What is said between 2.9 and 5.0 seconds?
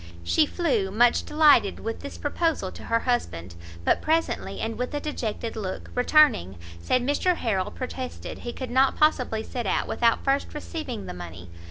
husband; but presently, and with a